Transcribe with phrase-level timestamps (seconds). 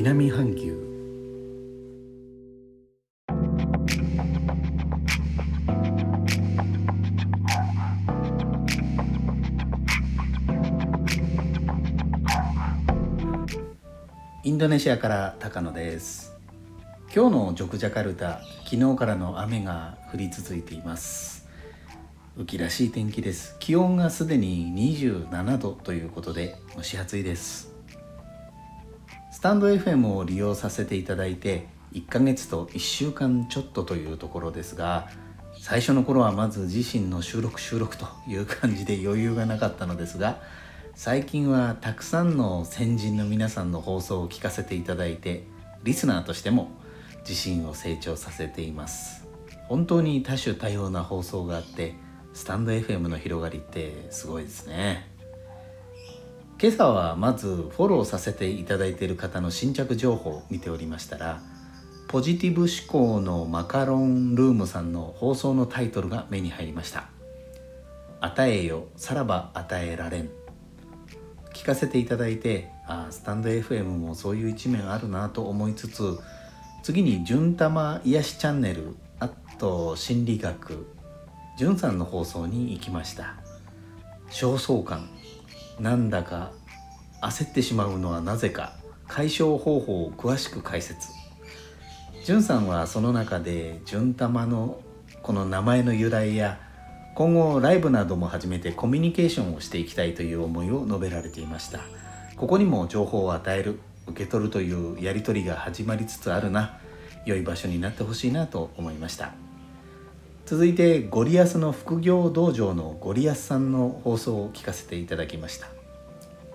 [0.00, 0.78] 南半球。
[14.44, 16.32] インドネシアから高野です。
[17.12, 21.48] 今日のジョクジャカルタ昨日からの雨が降り続いています。
[22.36, 23.56] 雨季らしい天気です。
[23.58, 27.77] 気温がすでに27度ということで蒸し暑いです。
[29.38, 35.08] スタンド FM を利用させていただいて1ヶ月と1週間ちょっとというところですが
[35.60, 40.42] 最初の頃はまず自身の収録収録という感じで余裕がなかったのですが
[40.96, 45.44] 最近はたくさんの先人の皆さんの放送を聞かせていただいて
[45.84, 46.72] リスナーとしても
[47.24, 49.24] 自身を成長させています。
[49.68, 51.94] 本当に多種多様な放送があって
[52.34, 55.17] スタンド FM の広がりってすごいですね。
[56.60, 61.40] 今朝はまずフォローさせていただいている方の新着情報を見ておりましたら
[62.08, 67.10] ポジティブ思考のマカロンルームさんの放送のタイトルが目に入りました。
[68.20, 70.30] 与えよさらば与えられん。
[71.54, 76.18] 聞かせていただいてあスタンド FM もそういう一面あるなと思いつつ
[76.82, 79.28] 次に「純玉癒しチャンネル」あ
[79.58, 80.86] と心理学
[81.60, 83.34] んさんの放送に行きました。
[84.30, 85.08] 焦燥感。
[85.80, 86.52] なんだか
[87.22, 88.74] 焦ってしまうのはなぜか
[89.06, 91.08] 解消方法を詳しく解説。
[92.24, 94.80] じゅんさんはその中で純玉の
[95.22, 96.60] この名前の由来や
[97.14, 101.80] 今後ライブなども始めてコミュニケーションをしていきたいという思いを述べられていました。
[102.36, 106.78] ここにも情報を与える受け取るというやり取りが始まりつつあるな。
[107.24, 109.32] 良い場所になってほしいなと思いました。
[110.48, 115.66] 続いてゴリアスの副業道場のゴリアスさんの放送を聞かせていただきました。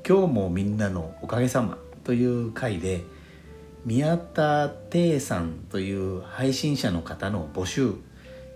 [0.04, 3.04] 今日もみんなのおかげさまという回で
[3.86, 7.94] 宮田亭さんという配信者の方の募集。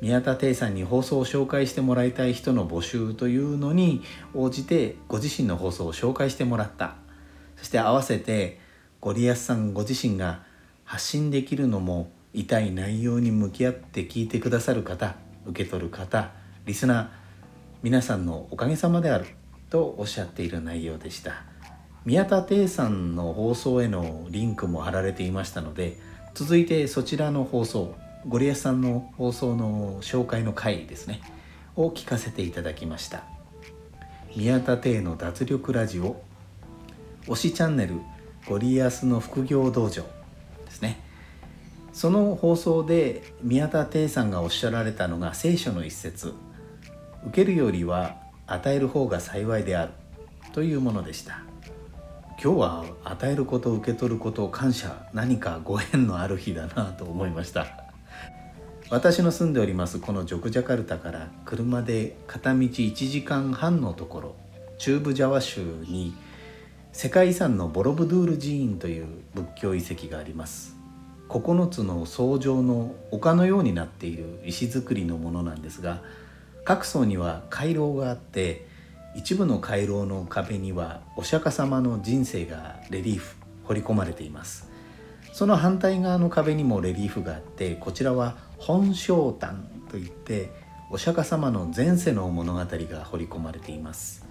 [0.02, 4.02] 宮田亭さんに放送を紹介してもらいたい人の募集というのに
[4.34, 6.96] 応じてご自身の放送を紹介してもらった。
[7.58, 8.60] そして合わせて
[9.02, 10.42] ゴリアスさんご自身が
[10.84, 15.27] 発信できるのも痛い内容に向き合って聞いてくださる方。
[15.48, 16.32] 受け取る方
[16.66, 17.08] リスナー
[17.84, 19.26] 皆さんのおかげさまである
[19.70, 21.44] とおっしゃっている内容でした。
[22.06, 25.98] 宮田亭さんの放送へのリンクも貼られていましたので
[26.34, 27.96] 続いてそちらの放送
[28.28, 31.22] ゴリアスさんの放送の紹介の回ですね
[31.76, 33.24] を聞かせていただきました。
[34.36, 36.22] 宮田亭の脱力ラジオ
[37.26, 37.96] 推しチャンネル
[38.48, 40.17] ゴリアスの副業道場。
[41.98, 46.36] その放送で宮田亭さんがおっしゃられたのが聖書の一節。
[47.26, 49.94] 受けるよりは与える方が幸いである。
[50.54, 51.42] というものでした。
[52.40, 55.08] 今日は与えること受け取ること感謝。
[55.12, 57.66] 何かご縁のある日だなと思いました。
[58.92, 64.36] 私の住んでおりますこのジョクジャカルタから車で片道1時間半のところ
[64.78, 66.16] 中部ジャワ州に
[66.94, 70.77] 世界遺産のボロブドゥール寺院という仏教遺跡があります。
[71.30, 76.02] 9つの層状の丘のようになっている石造りのものなんですが
[76.64, 78.68] 各層には回廊があって
[79.16, 84.70] 一部の回廊の壁にはお釈迦様の人生がレリーフ彫り込まれています。
[85.34, 90.52] その反対側の壁にもレリーフがあってこちらは本正丹といって
[90.90, 92.66] お釈迦様の前世の物語が
[93.06, 94.26] 彫り込まれています。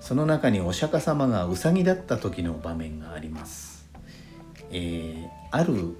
[0.00, 3.79] その中にお釈迦様がウサギだった時の場面があります。
[4.70, 5.96] えー、ある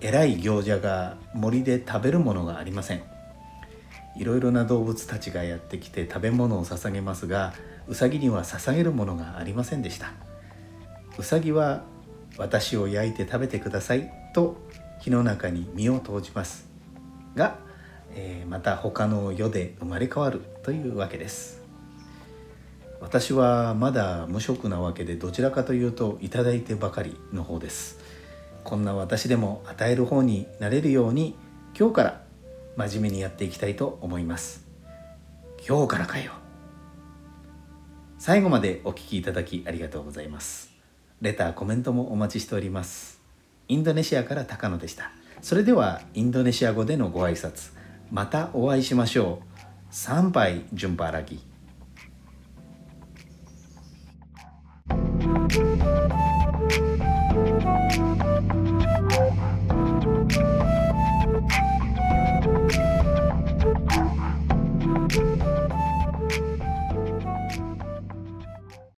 [0.00, 3.02] 偉い行者が森で食べるものがありません。
[4.16, 7.52] いろいろな動物たちがやってきて食べ物を捧げますが
[7.86, 10.12] ウサギには捧げるものがありませんでした。
[11.18, 11.84] ウサギは
[12.38, 14.56] 私を焼いて食べてくださいと
[15.00, 16.66] 火の中に身を投じます
[17.34, 17.58] が、
[18.14, 21.65] えー、また他の世で生まれ変わるというわけです。
[23.00, 27.98] 私はまだ無職なわけでどちらかというといただいてばかりの方です。
[28.64, 31.36] こんな私でも与える方になれるように
[31.78, 32.22] 今日から
[32.76, 34.66] 真面目にやっていきたいと思います。
[35.66, 36.06] 今日から。
[36.06, 36.32] かよ
[38.18, 40.70] 最後までお聴きいただきありがとうございます。
[41.20, 43.20] レターコメントもお待ちしております。
[43.68, 45.10] インドネシアから高野でした。
[45.42, 47.72] それではインドネシア語でのご挨拶。
[48.10, 49.60] またお会いしましょう。
[49.90, 51.40] 参拝順パラギ